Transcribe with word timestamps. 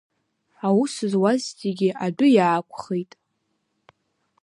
Аус 0.67 0.93
зуаз 1.11 1.43
зегьы 1.61 1.89
адәы 2.05 2.27
иаақәхеит. 2.35 3.11